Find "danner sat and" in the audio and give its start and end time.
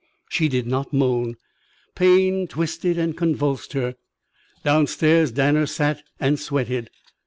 5.31-6.39